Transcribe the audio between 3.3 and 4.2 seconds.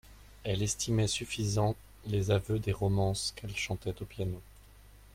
qu'elle chantait au